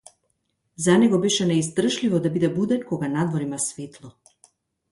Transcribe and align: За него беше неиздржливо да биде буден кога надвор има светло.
За 0.75 0.95
него 1.01 1.19
беше 1.25 1.45
неиздржливо 1.51 2.21
да 2.25 2.33
биде 2.39 2.51
буден 2.57 2.83
кога 2.89 3.13
надвор 3.17 3.41
има 3.47 3.59
светло. 3.69 4.15